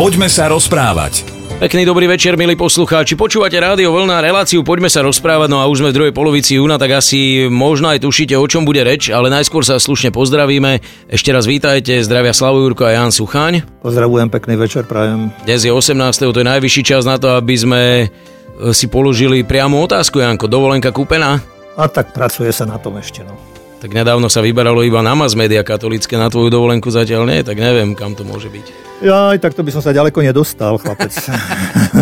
[0.00, 1.28] Poďme sa rozprávať.
[1.60, 3.20] Pekný dobrý večer, milí poslucháči.
[3.20, 6.80] Počúvate rádio Vlna, reláciu Poďme sa rozprávať, no a už sme v druhej polovici júna,
[6.80, 10.80] tak asi možno aj tušíte, o čom bude reč, ale najskôr sa slušne pozdravíme.
[11.04, 13.60] Ešte raz vítajte, zdravia Slavu Jurko a Jan Suchaň.
[13.84, 15.36] Pozdravujem, pekný večer, prajem.
[15.44, 15.92] Dnes je 18.
[16.16, 18.04] to je najvyšší čas na to, aby sme e,
[18.72, 20.48] si položili priamu otázku, Janko.
[20.48, 21.44] Dovolenka kúpená?
[21.76, 23.36] A tak pracuje sa na tom ešte, no.
[23.80, 27.56] Tak nedávno sa vyberalo iba na mass media katolické, na tvoju dovolenku zatiaľ nie, tak
[27.56, 28.66] neviem, kam to môže byť.
[29.00, 31.16] Ja, tak to by som sa ďaleko nedostal, chlapec.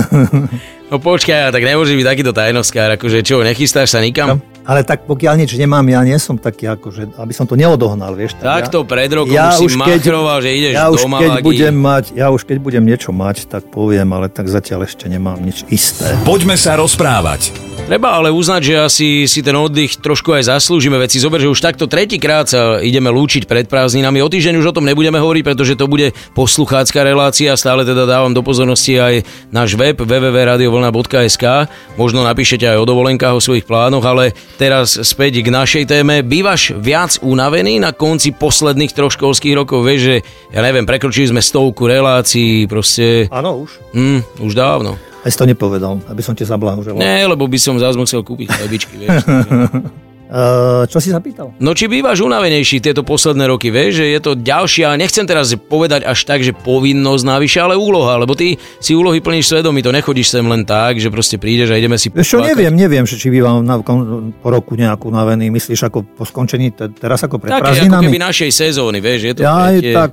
[0.91, 4.43] no počkaj, tak nemôže byť takýto tajnostkár, akože čo, nechystáš sa nikam?
[4.43, 4.58] No.
[4.69, 8.37] Ale tak pokiaľ nič nemám, ja nie som taký, akože, aby som to neodohnal, vieš.
[8.37, 11.01] Tak, tak to ja, pred rokom ja už si keď, machroval, že ideš ja už
[11.01, 14.85] do keď budem mať, Ja už keď budem niečo mať, tak poviem, ale tak zatiaľ
[14.85, 16.13] ešte nemám nič isté.
[16.29, 17.69] Poďme sa rozprávať.
[17.89, 21.01] Treba ale uznať, že asi si ten oddych trošku aj zaslúžime.
[21.01, 24.21] Veď si zober, že už takto tretíkrát sa ideme lúčiť pred prázdninami.
[24.21, 27.57] O týždeň už o tom nebudeme hovoriť, pretože to bude posluchácká relácia.
[27.57, 31.73] Stále teda dávam do pozornosti aj náš web www.radiovlna.sk.
[31.97, 36.27] Možno napíšete aj o dovolenkách, o svojich plánoch, ale teraz späť k našej téme.
[36.27, 39.87] Bývaš viac unavený na konci posledných troch školských rokov?
[39.87, 40.17] Vieš, že
[40.51, 43.31] ja neviem, prekročili sme stovku relácií, proste...
[43.31, 43.79] Áno, už.
[43.95, 44.99] Mm, už dávno.
[45.23, 46.99] Aj si to nepovedal, aby som ti zablahoželal.
[46.99, 49.23] Nie, lebo by som zás musel kúpiť lebičky, vieš.
[50.29, 51.57] Uh, čo si zapýtal?
[51.57, 56.05] No či bývaš unavenejší tieto posledné roky, vieš, že je to ďalšia, nechcem teraz povedať
[56.05, 60.37] až tak, že povinnosť navyše, ale úloha, lebo ty si úlohy plníš svedomí, to nechodíš
[60.37, 63.33] sem len tak, že proste prídeš a ideme si Vieš čo, neviem, neviem, že či
[63.33, 67.89] bývam na, po roku nejakú unavený, myslíš ako po skončení, teraz ako pred tak, prázdninami?
[67.89, 69.41] ako keby našej sezóny, vieš, je to...
[69.49, 69.97] Ja, je...
[69.97, 70.13] tak,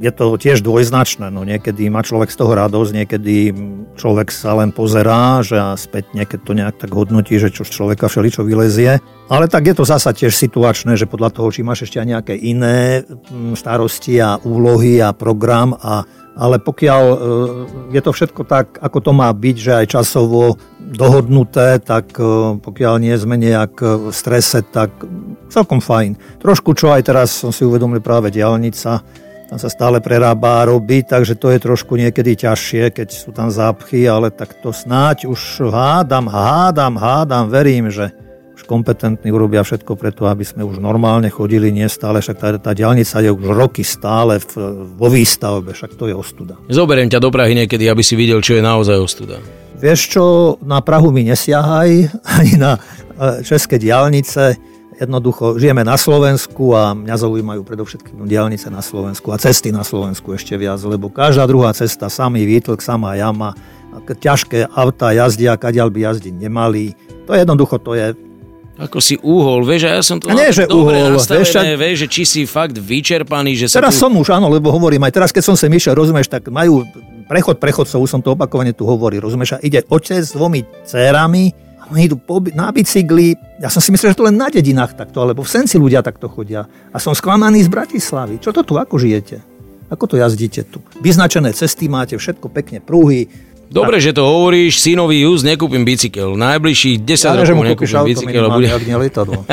[0.00, 3.52] je to tiež dvojznačné, no niekedy má človek z toho radosť, niekedy
[4.00, 7.76] človek sa len pozerá, že a späť niekedy to nejak tak hodnotí, že čo z
[7.76, 9.04] človeka všeličo vylezie.
[9.30, 12.34] Ale tak je to zasa tiež situačné, že podľa toho, či máš ešte aj nejaké
[12.34, 16.02] iné mm, starosti a úlohy a program a
[16.40, 17.16] ale pokiaľ e,
[17.92, 23.02] je to všetko tak, ako to má byť, že aj časovo dohodnuté, tak e, pokiaľ
[23.02, 24.94] nie sme nejak v strese, tak
[25.52, 26.40] celkom fajn.
[26.40, 29.04] Trošku čo aj teraz som si uvedomil práve diálnica,
[29.50, 33.50] tam sa stále prerába a robí, takže to je trošku niekedy ťažšie, keď sú tam
[33.50, 38.14] zápchy, ale tak to snáď už hádam, hádam, hádam, verím, že
[38.70, 43.18] kompetentní urobia všetko preto, aby sme už normálne chodili, nie stále, však tá, tá diálnica
[43.18, 46.54] je už roky stále v, vo výstavbe, však to je ostuda.
[46.70, 49.42] Zoberiem ťa do Prahy niekedy, aby si videl, čo je naozaj ostuda.
[49.82, 50.24] Vieš čo,
[50.62, 51.90] na Prahu mi nesiahaj,
[52.38, 54.54] ani na e, české diálnice,
[55.02, 60.30] jednoducho žijeme na Slovensku a mňa zaujímajú predovšetkým diálnice na Slovensku a cesty na Slovensku
[60.30, 63.50] ešte viac, lebo každá druhá cesta, samý výtlk, samá jama,
[64.06, 66.94] ťažké auta jazdia, kadiaľ by jazdiť nemali.
[67.26, 68.29] To je jednoducho, to je
[68.80, 71.76] ako si uhol, vieš, a ja som to a nie, že dobre uhol, vieš, a...
[71.76, 74.08] vieš, že či si fakt vyčerpaný, že sa Teraz tu...
[74.08, 76.88] som už, áno, lebo hovorím, aj teraz, keď som sem išiel, rozumieš, tak majú
[77.28, 81.52] prechod prechodcov, už som to opakovane tu hovoril, rozumieš, a ide otec s dvomi cérami,
[81.90, 85.20] oni idú po, na bicykli, ja som si myslel, že to len na dedinách takto,
[85.20, 86.62] alebo v Senci ľudia takto chodia.
[86.94, 88.38] A som sklamaný z Bratislavy.
[88.38, 89.42] Čo to tu, ako žijete?
[89.90, 90.78] Ako to jazdíte tu?
[91.02, 93.26] Vyznačené cesty máte, všetko pekne prúhy,
[93.70, 96.34] Dobre, že to hovoríš, synovi Jus, nekúpim bicykel.
[96.34, 98.44] Najbližších 10 ja, rokov nekúpim bicykel.
[98.50, 98.66] Bude...
[98.98, 99.46] lietadlo,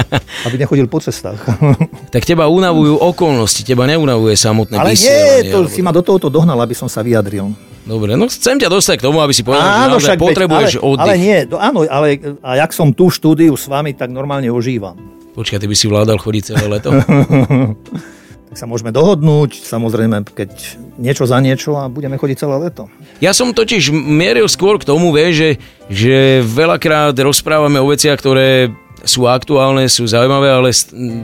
[0.50, 1.38] aby nechodil po cestách.
[2.14, 5.70] tak teba unavujú okolnosti, teba neunavuje samotné Ale nie, to alebo...
[5.70, 7.54] si ma do tohoto dohnal, aby som sa vyjadril.
[7.86, 10.84] Dobre, no chcem ťa dostať k tomu, aby si povedal, áno, že však potrebuješ ale,
[10.84, 11.06] oddych.
[11.08, 12.08] Ale nie, to, áno, ale
[12.42, 14.98] a jak som tu štúdiu s vami, tak normálne ožívam.
[15.38, 16.90] Počkaj, ty by si vládal chodiť celé leto?
[18.48, 20.52] tak sa môžeme dohodnúť, samozrejme, keď
[20.96, 22.88] niečo za niečo a budeme chodiť celé leto.
[23.20, 25.50] Ja som totiž mieril skôr k tomu, vie, že,
[25.92, 28.72] že veľakrát rozprávame o veciach, ktoré
[29.04, 30.72] sú aktuálne, sú zaujímavé, ale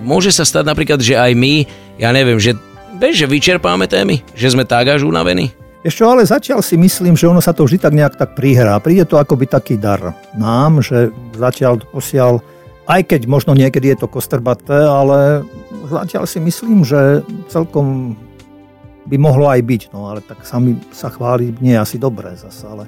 [0.03, 1.63] môže sa stať napríklad, že aj my,
[1.95, 2.59] ja neviem, že,
[2.99, 5.55] vieš, že vyčerpáme témy, že sme tak až unavení.
[5.83, 8.79] Ešte ale zatiaľ si myslím, že ono sa to vždy tak nejak tak prihrá.
[8.79, 12.39] Príde to akoby taký dar nám, že zatiaľ posiaľ
[12.87, 15.47] aj keď možno niekedy je to kostrbaté, ale
[15.87, 18.17] zatiaľ si myslím, že celkom
[19.07, 22.63] by mohlo aj byť, no ale tak sami sa chváliť nie je asi dobré zase,
[22.67, 22.85] ale,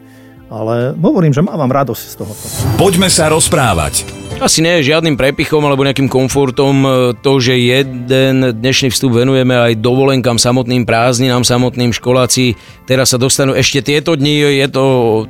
[0.48, 2.46] ale hovorím, že mám radosť z tohoto.
[2.80, 4.25] Poďme sa rozprávať.
[4.36, 6.90] Asi nie žiadnym prepichom alebo nejakým komfortom e,
[7.24, 12.60] to, že jeden dnešný vstup venujeme aj dovolenkám, samotným prázdninám, samotným školáci.
[12.84, 14.84] Teraz sa dostanú ešte tieto dni, je to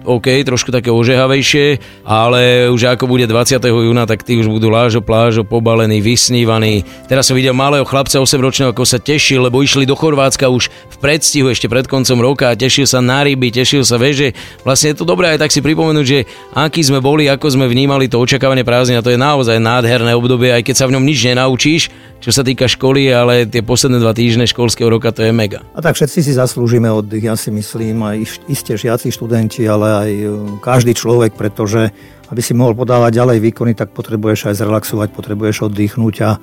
[0.10, 3.62] OK, trošku také ožehavejšie, ale už ako bude 20.
[3.62, 6.82] júna, tak tí už budú lážo, plážo, pobalení, vysnívaní.
[7.06, 10.98] Teraz som videl malého chlapca 8-ročného, ako sa tešil, lebo išli do Chorvátska už v
[10.98, 14.30] predstihu ešte pred koncom roka a tešil sa na ryby, tešil sa, vieš, že
[14.66, 16.26] vlastne je to dobré aj tak si pripomenúť, že
[16.58, 20.50] aký sme boli, ako sme vnímali to očakávanie prázdnin predprázdnina, to je naozaj nádherné obdobie,
[20.54, 21.84] aj keď sa v ňom nič nenaučíš,
[22.24, 25.62] čo sa týka školy, ale tie posledné dva týždne školského roka to je mega.
[25.76, 30.12] A tak všetci si zaslúžime oddych, ja si myslím, aj isté žiaci, študenti, ale aj
[30.12, 30.26] e,
[30.64, 31.92] každý človek, pretože
[32.26, 36.42] aby si mohol podávať ďalej výkony, tak potrebuješ aj zrelaxovať, potrebuješ oddychnúť a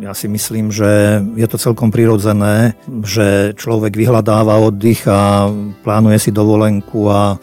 [0.00, 5.48] ja si myslím, že je to celkom prirodzené, že človek vyhľadáva oddych a
[5.84, 7.40] plánuje si dovolenku a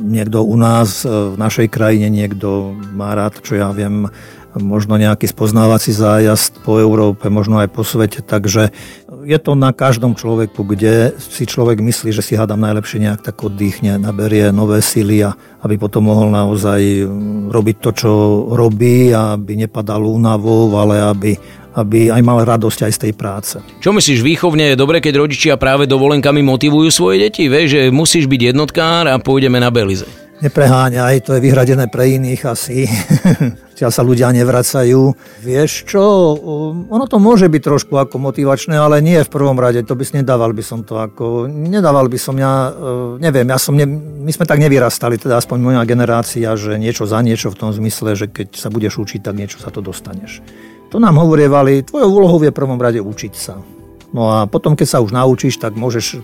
[0.00, 4.10] niekto u nás e, v našej krajine, niekto má rád, čo ja viem,
[4.56, 8.72] možno nejaký spoznávací zájazd po Európe, možno aj po svete, takže
[9.26, 13.42] je to na každom človeku, kde si človek myslí, že si hádam najlepšie nejak tak
[13.42, 15.34] oddychne, naberie nové síly a
[15.66, 16.80] aby potom mohol naozaj
[17.50, 18.10] robiť to, čo
[18.54, 21.32] robí aby nepadal únavou, ale aby
[21.76, 23.60] aby aj mal radosť aj z tej práce.
[23.84, 27.52] Čo myslíš, výchovne je dobre, keď rodičia práve dovolenkami motivujú svoje deti?
[27.52, 30.25] Vieš, že musíš byť jednotkár a pôjdeme na Belize.
[30.36, 32.84] Nepreháňaj, to je vyhradené pre iných asi.
[33.78, 35.16] Čiaľ sa ľudia nevracajú.
[35.40, 36.04] Vieš čo,
[36.92, 40.52] ono to môže byť trošku ako motivačné, ale nie v prvom rade, to by nedával
[40.52, 44.44] by som to ako, nedával by som ja, e, neviem, ja som, ne, my sme
[44.44, 48.60] tak nevyrastali, teda aspoň moja generácia, že niečo za niečo v tom zmysle, že keď
[48.60, 50.44] sa budeš učiť, tak niečo sa to dostaneš.
[50.92, 53.56] To nám hovorievali, tvojou úlohou je v prvom rade učiť sa.
[54.14, 56.22] No a potom, keď sa už naučíš, tak môžeš,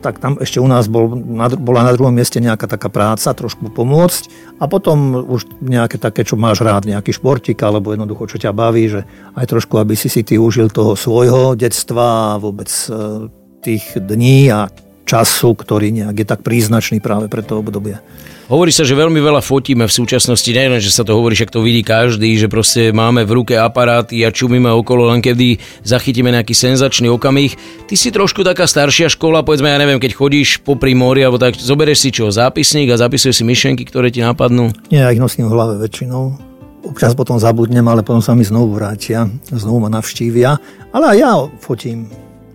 [0.00, 1.10] tak tam ešte u nás bol,
[1.58, 4.30] bola na druhom mieste nejaká taká práca, trošku pomôcť
[4.62, 8.86] a potom už nejaké také, čo máš rád, nejaký športik alebo jednoducho, čo ťa baví,
[8.86, 9.00] že
[9.34, 13.28] aj trošku, aby si si ty užil toho svojho detstva a vôbec e,
[13.62, 14.70] tých dní a
[15.08, 17.96] času, ktorý nejak je tak príznačný práve pre to obdobie.
[18.48, 21.60] Hovorí sa, že veľmi veľa fotíme v súčasnosti, neviem, že sa to hovorí, však to
[21.60, 26.56] vidí každý, že proste máme v ruke aparáty a čumíme okolo, len kedy zachytíme nejaký
[26.56, 27.52] senzačný okamih.
[27.84, 31.60] Ty si trošku taká staršia škola, povedzme, ja neviem, keď chodíš po mori, alebo tak,
[31.60, 34.72] zoberieš si čo, zápisník a zapisuješ si myšlenky, ktoré ti napadnú?
[34.88, 36.48] Nie, ja ich nosím v hlave väčšinou.
[36.88, 40.56] Občas potom zabudnem, ale potom sa mi znovu vrátia, znovu ma navštívia.
[40.88, 42.08] Ale aj ja fotím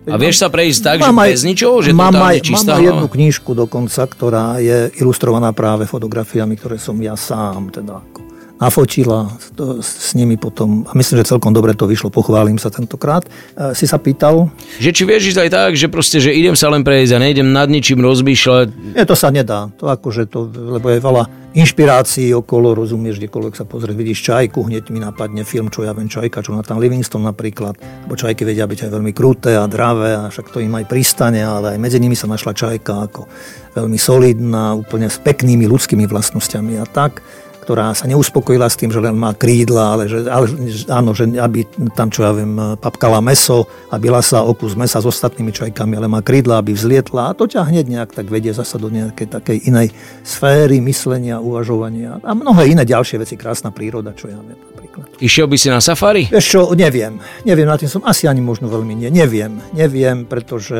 [0.04, 1.76] a vieš sa prejsť tak, mám že aj, bez ničoho?
[1.80, 6.96] Že mám, aj, mám aj jednu knižku dokonca, ktorá je ilustrovaná práve fotografiami, ktoré som
[7.00, 10.86] ja sám teda ako nafotila to, s nimi potom.
[10.86, 13.26] A myslím, že celkom dobre to vyšlo, pochválim sa tentokrát.
[13.58, 14.50] E, si sa pýtal?
[14.78, 17.50] Že či vieš ísť aj tak, že proste, že idem sa len prejsť a nejdem
[17.50, 18.94] nad ničím rozmýšľať?
[18.94, 19.70] Nie, to sa nedá.
[19.82, 21.24] To akože to, lebo je veľa
[21.54, 26.10] inšpirácií okolo, rozumieš, kdekoľvek sa pozrie, vidíš čajku, hneď mi napadne film, čo ja viem,
[26.10, 30.18] čajka, čo na tam Livingston napríklad, lebo čajky vedia byť aj veľmi kruté a dravé
[30.18, 33.30] a však to im aj pristane, ale aj medzi nimi sa našla čajka ako
[33.78, 37.22] veľmi solidná, úplne s peknými ľudskými vlastnosťami a tak
[37.64, 40.52] ktorá sa neuspokojila s tým, že len má krídla, ale že, ale,
[40.92, 41.64] áno, že aby
[41.96, 45.96] tam, čo ja viem, papkala meso a byla sa o kus mesa s ostatnými čajkami,
[45.96, 49.32] ale má krídla, aby vzlietla a to ťa hneď nejak tak vedie zasa do nejakej
[49.32, 54.60] takej inej sféry myslenia, uvažovania a mnohé iné ďalšie veci, krásna príroda, čo ja viem
[54.60, 55.08] napríklad.
[55.18, 56.28] Išiel by si na safari?
[56.28, 57.18] Vieš čo, neviem.
[57.42, 59.08] Neviem, na tým som asi ani možno veľmi nie.
[59.08, 59.58] Neviem.
[59.72, 60.78] Neviem, pretože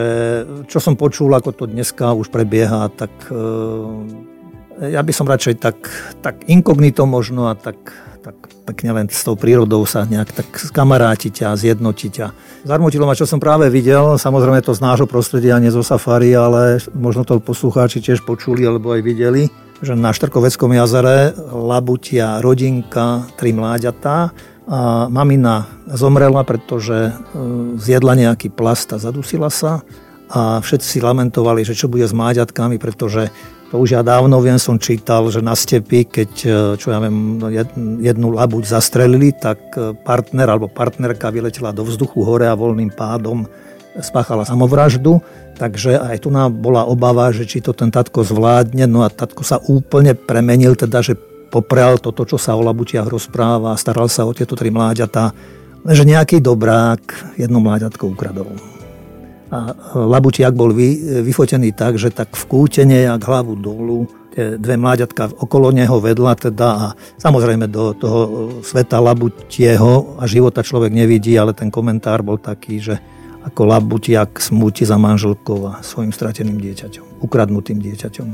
[0.68, 4.33] čo som počul, ako to dneska už prebieha, tak e,
[4.80, 5.76] ja by som radšej tak,
[6.24, 7.76] tak inkognito možno a tak,
[8.24, 8.34] tak
[8.64, 12.14] pekne len s tou prírodou sa nejak tak skamarátiť a zjednotiť.
[12.24, 12.32] A
[12.64, 16.80] zarmutilo ma, čo som práve videl, samozrejme to z nášho prostredia, nie zo safari, ale
[16.96, 19.52] možno to poslucháči tiež počuli alebo aj videli,
[19.84, 24.32] že na Štrkoveckom jazere labutia rodinka, tri mláďatá
[24.64, 27.14] a mamina zomrela, pretože e,
[27.76, 29.84] zjedla nejaký plast a zadusila sa
[30.34, 33.30] a všetci lamentovali, že čo bude s mláďatkami, pretože
[33.70, 37.38] to už ja dávno viem, som čítal, že na stepy, keď e, čo ja viem,
[37.38, 37.46] no,
[38.02, 43.46] jednu labuť zastrelili, tak e, partner alebo partnerka vyletela do vzduchu hore a voľným pádom
[44.02, 45.22] spáchala samovraždu.
[45.54, 48.90] Takže aj tu nám bola obava, že či to ten tatko zvládne.
[48.90, 51.14] No a tatko sa úplne premenil, teda, že
[51.50, 55.30] poprel toto, čo sa o labutiach rozpráva, staral sa o tieto tri mláďatá,
[55.94, 58.73] že nejaký dobrák jedno mláďatko ukradol
[59.52, 64.74] a Labutiak bol vy, vyfotený tak, že tak v kúte nejak hlavu dolu, tie dve
[64.74, 66.86] mláďatka okolo neho vedla teda a
[67.16, 68.20] samozrejme do toho
[68.66, 72.98] sveta Labutieho a života človek nevidí, ale ten komentár bol taký, že
[73.46, 78.28] ako Labutiak smúti za manželkou a svojim strateným dieťaťom, ukradnutým dieťaťom.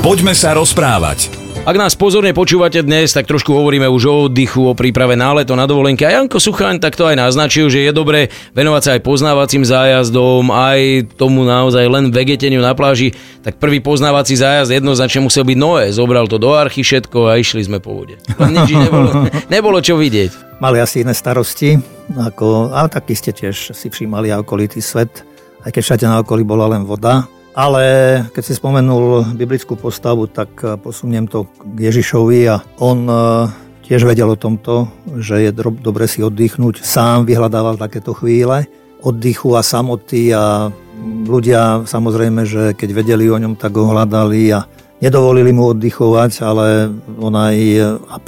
[0.00, 1.46] Poďme sa rozprávať.
[1.66, 5.58] Ak nás pozorne počúvate dnes, tak trošku hovoríme už o oddychu, o príprave na leto,
[5.58, 6.06] na dovolenke.
[6.06, 10.54] A Janko Suchaň tak to aj naznačil, že je dobré venovať sa aj poznávacím zájazdom,
[10.54, 13.18] aj tomu naozaj len vegeteniu na pláži.
[13.42, 15.90] Tak prvý poznávací zájazd jednoznačne musel byť Noé.
[15.90, 18.14] Zobral to do archy všetko a išli sme po vode.
[18.38, 20.62] Nič nebolo, nebolo čo vidieť.
[20.62, 21.82] Mali asi iné starosti,
[22.14, 25.26] ako, ale taky ste tiež si všímali okolitý svet,
[25.66, 27.26] aj keď všade na okolí bola len voda.
[27.56, 27.84] Ale
[28.36, 33.48] keď si spomenul biblickú postavu, tak eh, posuniem to k Ježišovi a on eh,
[33.88, 36.84] tiež vedel o tomto, že je dobre si oddychnúť.
[36.84, 38.68] Sám vyhľadával takéto chvíle
[39.00, 40.68] oddychu a samoty a
[41.24, 44.66] ľudia samozrejme, že keď vedeli o ňom, tak ho hľadali a
[44.98, 47.56] nedovolili mu oddychovať, ale on aj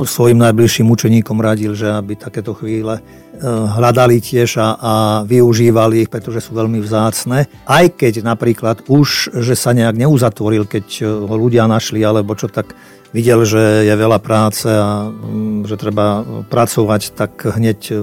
[0.05, 3.01] svojim najbližším učeníkom radil, že aby takéto chvíle
[3.43, 7.47] hľadali tiež a, a využívali ich, pretože sú veľmi vzácne.
[7.65, 10.87] Aj keď napríklad už, že sa nejak neuzatvoril, keď
[11.27, 12.75] ho ľudia našli, alebo čo tak
[13.13, 17.95] videl, že je veľa práce a mm, že treba pracovať, tak hneď e,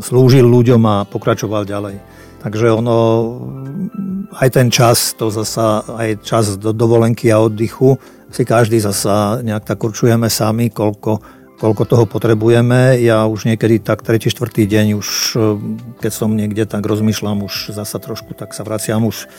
[0.00, 2.00] slúžil ľuďom a pokračoval ďalej.
[2.44, 2.96] Takže ono,
[4.36, 7.96] aj ten čas, to zasa, aj čas do dovolenky a oddychu,
[8.28, 11.24] si každý zasa nejak tak určujeme sami, koľko,
[11.54, 12.98] koľko toho potrebujeme.
[12.98, 15.08] Ja už niekedy tak tretí, štvrtý deň, už
[16.02, 19.30] keď som niekde, tak rozmýšľam už zasa trošku, tak sa vraciam už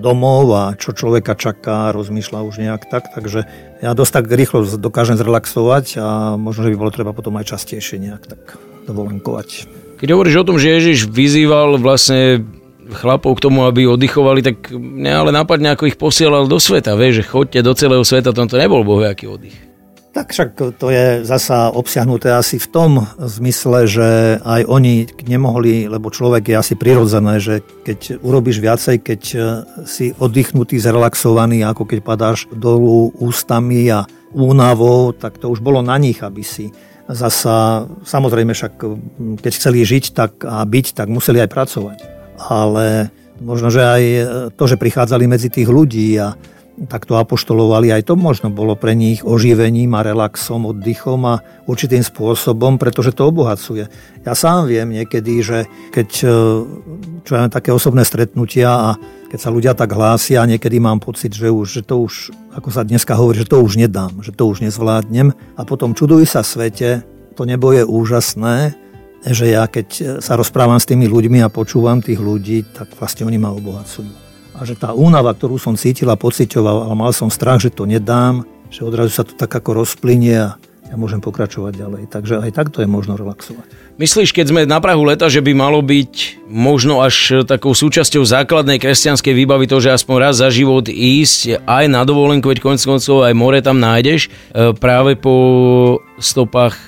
[0.00, 3.12] domov a čo človeka čaká, rozmýšľa už nejak tak.
[3.12, 3.44] Takže
[3.84, 6.08] ja dosť tak rýchlo dokážem zrelaxovať a
[6.40, 8.40] možno, že by bolo treba potom aj častejšie nejak tak
[8.88, 9.68] dovolenkovať.
[10.00, 12.46] Keď hovoríš o tom, že Ježiš vyzýval vlastne
[12.88, 17.20] chlapov k tomu, aby oddychovali, tak mňa ale napadne, ako ich posielal do sveta, vieš,
[17.20, 19.67] že chodte do celého sveta, tam to nebol bohviaký oddych.
[20.08, 20.48] Tak však
[20.80, 24.08] to je zasa obsiahnuté asi v tom zmysle, že
[24.40, 29.20] aj oni nemohli, lebo človek je asi prirodzené, že keď urobíš viacej, keď
[29.84, 36.00] si oddychnutý, zrelaxovaný, ako keď padáš dolu ústami a únavou, tak to už bolo na
[36.00, 36.72] nich, aby si
[37.08, 38.72] Zasa, samozrejme však,
[39.40, 41.98] keď chceli žiť tak a byť, tak museli aj pracovať.
[42.36, 43.08] Ale
[43.40, 44.02] možno, že aj
[44.60, 46.36] to, že prichádzali medzi tých ľudí a
[46.86, 52.78] takto apoštolovali, aj to možno bolo pre nich oživením a relaxom, oddychom a určitým spôsobom,
[52.78, 53.90] pretože to obohacuje.
[54.22, 55.58] Ja sám viem niekedy, že
[55.90, 56.26] keď e,
[57.26, 58.90] čo ja také osobné stretnutia a
[59.26, 62.86] keď sa ľudia tak hlásia, niekedy mám pocit, že, už, že to už, ako sa
[62.86, 67.02] dneska hovorí, že to už nedám, že to už nezvládnem a potom čuduj sa svete,
[67.34, 68.78] to nebo je úžasné,
[69.26, 73.36] že ja keď sa rozprávam s tými ľuďmi a počúvam tých ľudí, tak vlastne oni
[73.36, 77.60] ma obohacujú a že tá únava, ktorú som cítil a pocitoval, ale mal som strach,
[77.60, 80.50] že to nedám, že odrazu sa to tak ako rozplynie a
[80.88, 82.02] ja môžem pokračovať ďalej.
[82.08, 83.68] Takže aj takto je možno relaxovať.
[84.00, 88.80] Myslíš, keď sme na Prahu leta, že by malo byť možno až takou súčasťou základnej
[88.80, 93.28] kresťanskej výbavy to, že aspoň raz za život ísť aj na dovolenku, veď konec koncov
[93.28, 95.34] aj more tam nájdeš, e, práve po
[96.16, 96.78] stopách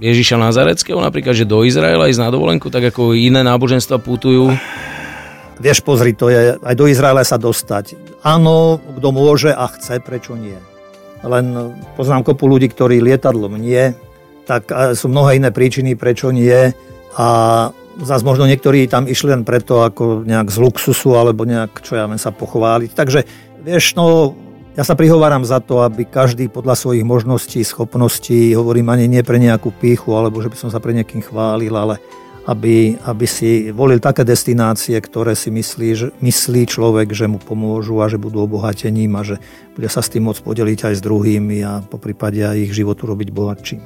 [0.00, 4.56] Ježiša Nazareckého, napríklad, že do Izraela ísť na dovolenku, tak ako iné náboženstva putujú?
[5.60, 8.16] Vieš, pozri, to je aj do Izraela sa dostať.
[8.24, 10.56] Áno, kto môže a chce, prečo nie.
[11.20, 13.92] Len poznám kopu ľudí, ktorí lietadlom nie,
[14.48, 16.72] tak sú mnohé iné príčiny, prečo nie.
[17.20, 17.28] A
[18.00, 22.08] zase možno niektorí tam išli len preto, ako nejak z luxusu, alebo nejak, čo ja
[22.08, 22.96] viem, sa pochváliť.
[22.96, 23.28] Takže,
[23.60, 24.32] vieš, no,
[24.80, 29.36] ja sa prihováram za to, aby každý podľa svojich možností, schopností, hovorím ani nie pre
[29.36, 32.00] nejakú píchu, alebo že by som sa pre nejakým chválil, ale
[32.48, 38.00] aby, aby si volil také destinácie, ktoré si myslí, že, myslí človek, že mu pomôžu
[38.00, 39.36] a že budú obohatením a že
[39.76, 43.04] bude sa s tým môcť podeliť aj s druhými a po prípade aj ich životu
[43.04, 43.80] robiť bohatším.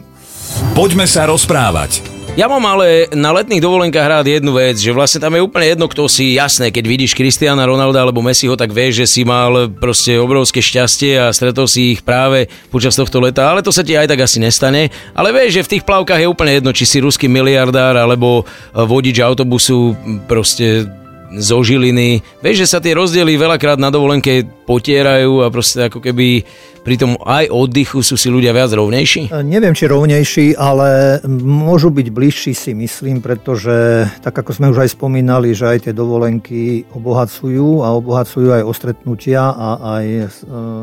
[0.79, 2.14] Poďme sa rozprávať.
[2.35, 5.87] Ja mám ale na letných dovolenkách rád jednu vec, že vlastne tam je úplne jedno,
[5.87, 10.19] kto si, jasné, keď vidíš Kristiana Ronalda alebo Messiho, tak vieš, že si mal proste
[10.19, 14.11] obrovské šťastie a stretol si ich práve počas tohto leta, ale to sa ti aj
[14.11, 14.91] tak asi nestane.
[15.15, 18.43] Ale vieš, že v tých plavkách je úplne jedno, či si ruský miliardár alebo
[18.75, 19.95] vodič autobusu
[20.27, 20.91] proste
[21.39, 22.23] zo Žiliny.
[22.43, 26.45] Vieš, že sa tie rozdiely veľakrát na dovolenke potierajú a proste ako keby
[26.85, 29.33] pri tom aj oddychu sú si ľudia viac rovnejší?
[29.33, 34.85] E, neviem, či rovnejší, ale môžu byť bližší si myslím, pretože tak ako sme už
[34.85, 39.69] aj spomínali, že aj tie dovolenky obohacujú a obohacujú aj ostretnutia a
[40.01, 40.27] aj e,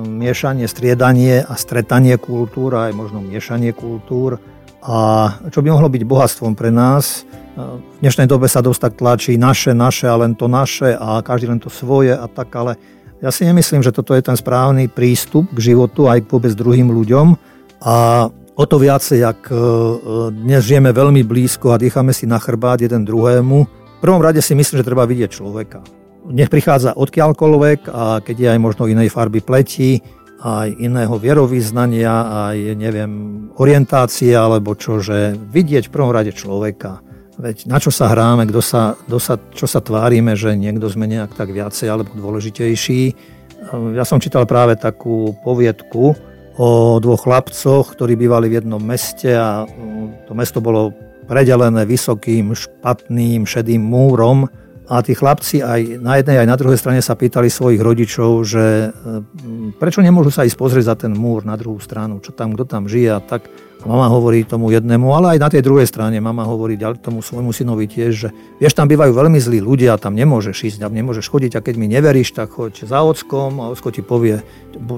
[0.10, 4.42] miešanie, striedanie a stretanie kultúr, aj možno miešanie kultúr.
[4.82, 4.98] A
[5.54, 7.26] čo by mohlo byť bohatstvom pre nás,
[7.58, 11.52] v dnešnej dobe sa dosť tak tlačí naše, naše a len to naše a každý
[11.52, 12.80] len to svoje a tak, ale
[13.22, 16.90] ja si nemyslím, že toto je ten správny prístup k životu aj k vôbec druhým
[16.90, 17.38] ľuďom
[17.84, 17.96] a
[18.56, 19.56] o to viacej, ak e,
[20.32, 24.58] dnes žijeme veľmi blízko a dýchame si na chrbát jeden druhému, v prvom rade si
[24.58, 25.86] myslím, že treba vidieť človeka.
[26.32, 30.02] Nech prichádza odkiaľkoľvek a keď je aj možno inej farby pleti,
[30.42, 33.12] aj iného vierovýznania, aj neviem,
[33.62, 37.06] orientácie alebo čo, že vidieť v prvom rade človeka
[37.42, 41.10] Veď na čo sa hráme, kto sa, kto sa, čo sa tvárime, že niekto sme
[41.10, 43.02] nejak tak viacej alebo dôležitejší.
[43.98, 46.14] Ja som čítal práve takú poviedku
[46.62, 46.70] o
[47.02, 50.94] dvoch chlapcoch, ktorí bývali v jednom meste a mm, to mesto bolo
[51.26, 54.46] predelené vysokým, špatným, šedým múrom
[54.92, 58.92] a tí chlapci aj na jednej, aj na druhej strane sa pýtali svojich rodičov, že
[58.92, 62.68] mm, prečo nemôžu sa ísť pozrieť za ten múr na druhú stranu, čo tam, kto
[62.68, 63.48] tam žije a tak.
[63.82, 67.50] A mama hovorí tomu jednému, ale aj na tej druhej strane mama hovorí tomu svojmu
[67.50, 68.30] synovi tiež, že
[68.62, 71.90] vieš, tam bývajú veľmi zlí ľudia, tam nemôžeš ísť, tam nemôžeš chodiť a keď mi
[71.90, 74.46] neveríš, tak choď za ockom a ocko ti povie,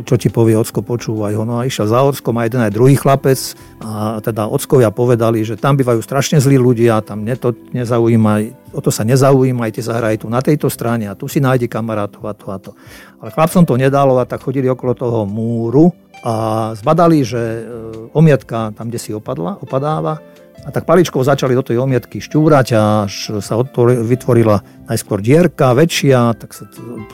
[0.03, 1.47] čo ti povie ocko, počúvaj ho.
[1.47, 3.39] No a išiel za ockom a jeden aj druhý chlapec
[3.79, 8.79] a teda ockovia povedali, že tam bývajú strašne zlí ľudia, tam ne, to nezaujíma, o
[8.81, 12.45] to sa nezaujímajte, zahraj tu na tejto strane a tu si nájde kamarátov a to
[12.49, 12.71] a to.
[13.21, 15.93] Ale chlapcom to nedalo a tak chodili okolo toho múru
[16.25, 17.61] a zbadali, že e,
[18.17, 20.19] omiatka tam, kde si opadla, opadáva,
[20.63, 26.39] a tak paličkou začali do tej omietky šťúrať a až sa vytvorila najskôr dierka väčšia,
[26.39, 26.63] tak sa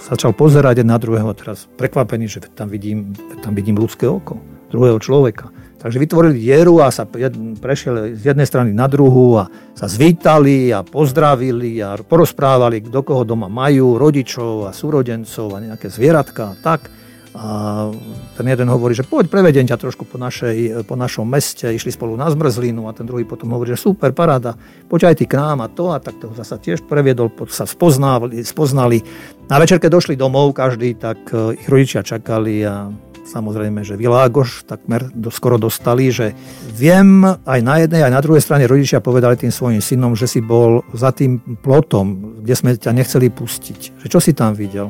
[0.05, 4.37] začal pozerať na druhého, teraz prekvapený, že tam vidím, tam vidím ľudské oko,
[4.69, 5.49] druhého človeka.
[5.79, 10.83] Takže vytvorili dieru a sa prešiel z jednej strany na druhú a sa zvítali a
[10.83, 16.91] pozdravili a porozprávali, kto koho doma majú, rodičov a súrodencov a nejaké zvieratka a tak.
[17.29, 17.47] A
[18.35, 22.17] ten jeden hovorí, že poď prevedem ťa trošku po, našej, po našom meste, išli spolu
[22.17, 24.57] na zmrzlinu a ten druhý potom hovorí, že super, paráda,
[24.89, 28.41] poď aj ty k nám a to a tak to zasa tiež previedol, sa spoznali,
[28.41, 28.99] spoznali.
[29.45, 32.89] Na večer, keď došli domov každý, tak e, ich rodičia čakali a
[33.29, 36.33] samozrejme, že Világoš takmer skoro dostali, že
[36.73, 40.41] viem aj na jednej, aj na druhej strane rodičia povedali tým svojim synom, že si
[40.41, 44.01] bol za tým plotom, kde sme ťa nechceli pustiť.
[44.01, 44.89] Že čo si tam videl?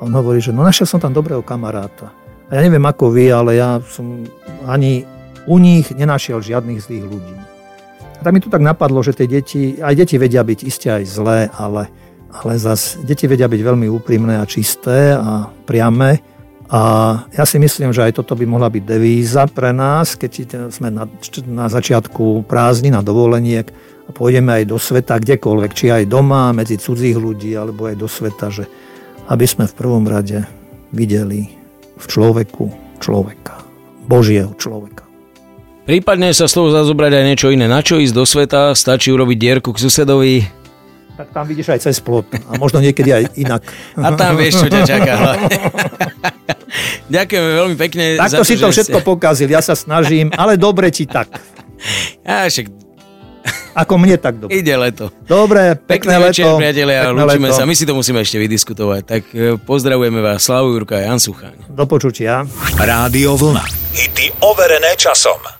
[0.00, 2.10] On hovorí, že no našiel som tam dobrého kamaráta.
[2.48, 4.24] A ja neviem ako vy, ale ja som
[4.64, 5.04] ani
[5.44, 7.36] u nich nenašiel žiadnych zlých ľudí.
[8.16, 11.04] A tak mi tu tak napadlo, že tie deti, aj deti vedia byť iste aj
[11.04, 11.92] zlé, ale,
[12.32, 16.33] ale zas deti vedia byť veľmi úprimné a čisté a priame.
[16.72, 16.80] A
[17.36, 20.32] ja si myslím, že aj toto by mohla byť devíza pre nás, keď
[20.72, 21.04] sme na,
[21.44, 23.68] na začiatku prázdni, na dovoleniek
[24.08, 28.08] a pôjdeme aj do sveta, kdekoľvek, či aj doma, medzi cudzích ľudí, alebo aj do
[28.08, 28.64] sveta, že
[29.28, 30.44] aby sme v prvom rade
[30.92, 31.52] videli
[32.00, 33.60] v človeku človeka,
[34.08, 35.04] Božieho človeka.
[35.84, 37.68] Prípadne sa slovo zazobrať aj niečo iné.
[37.68, 38.72] Na čo ísť do sveta?
[38.72, 40.63] Stačí urobiť dierku k susedovi?
[41.14, 42.26] Tak tam vidíš aj cez plot.
[42.50, 43.62] A možno niekedy aj inak.
[43.94, 45.14] A tam vieš, čo ťa čaká.
[47.14, 48.04] Ďakujeme veľmi pekne.
[48.18, 49.06] Takto za to, si to všetko ste...
[49.06, 49.48] pokazil.
[49.48, 51.30] Ja sa snažím, ale dobre ti tak.
[52.24, 52.72] Ja, však
[53.76, 54.56] ako mne tak dobre.
[54.56, 55.12] Ide leto.
[55.28, 56.56] Dobre, pekné, pekné večer, leto.
[56.62, 57.68] priatelia, lúčime sa.
[57.68, 59.02] My si to musíme ešte vydiskutovať.
[59.04, 61.68] Tak e, pozdravujeme vás, Slavu Jurka a Jan Suchaň.
[61.68, 62.48] Do počutia.
[62.80, 63.68] Rádio Vlna.
[63.92, 65.54] Hity overené časom.